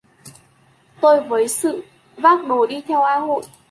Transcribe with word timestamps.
Tôi 1.01 1.21
với 1.21 1.47
Sự 1.47 1.83
vác 2.17 2.45
đồ 2.47 2.65
đi 2.65 2.81
theo 2.87 3.01
A 3.01 3.17
Hội 3.19 3.43